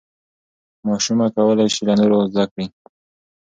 [0.87, 2.65] ماشومه کولی شي له نورو زده کړي.